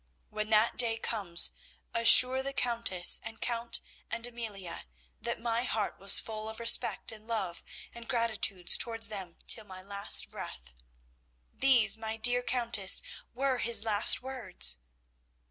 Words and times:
When 0.31 0.49
that 0.49 0.77
day 0.77 0.97
comes, 0.97 1.51
assure 1.93 2.41
the 2.41 2.53
Countess 2.53 3.19
and 3.23 3.39
Count 3.39 3.81
and 4.09 4.25
Amelia 4.25 4.87
that 5.21 5.39
my 5.39 5.61
heart 5.61 5.99
was 5.99 6.19
full 6.19 6.49
of 6.49 6.59
respect 6.59 7.11
and 7.11 7.27
love 7.27 7.63
and 7.93 8.07
gratitude 8.07 8.67
towards 8.69 9.09
them 9.09 9.37
till 9.45 9.63
my 9.65 9.83
last 9.83 10.31
breath.' 10.31 10.73
These, 11.53 11.99
my 11.99 12.17
dear 12.17 12.41
Countess, 12.41 13.03
were 13.35 13.59
his 13.59 13.83
last 13.83 14.23
words." 14.23 14.79